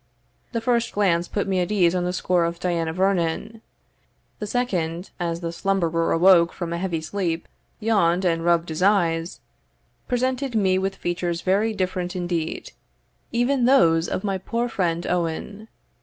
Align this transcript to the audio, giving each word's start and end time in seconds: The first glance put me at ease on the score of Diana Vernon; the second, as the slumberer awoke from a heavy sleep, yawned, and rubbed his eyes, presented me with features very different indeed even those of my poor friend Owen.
The 0.51 0.61
first 0.61 0.93
glance 0.93 1.27
put 1.27 1.47
me 1.47 1.59
at 1.59 1.71
ease 1.71 1.93
on 1.93 2.05
the 2.05 2.11
score 2.11 2.43
of 2.45 2.59
Diana 2.59 2.91
Vernon; 2.91 3.61
the 4.39 4.47
second, 4.47 5.11
as 5.19 5.41
the 5.41 5.51
slumberer 5.51 6.11
awoke 6.11 6.53
from 6.53 6.73
a 6.73 6.79
heavy 6.79 7.01
sleep, 7.01 7.47
yawned, 7.79 8.25
and 8.25 8.43
rubbed 8.43 8.69
his 8.69 8.81
eyes, 8.81 9.41
presented 10.07 10.55
me 10.55 10.79
with 10.79 10.95
features 10.95 11.41
very 11.41 11.71
different 11.71 12.15
indeed 12.15 12.71
even 13.31 13.65
those 13.65 14.09
of 14.09 14.23
my 14.23 14.39
poor 14.39 14.67
friend 14.67 15.05
Owen. 15.05 15.67